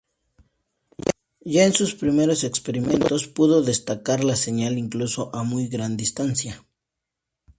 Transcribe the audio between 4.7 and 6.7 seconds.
incluso a muy gran distancia.